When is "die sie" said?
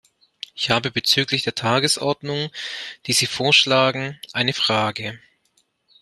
3.05-3.27